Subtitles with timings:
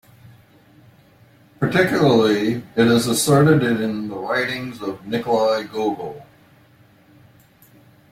[1.59, 6.25] Particularly, it is asserted in the writings of Nikolai Gogol.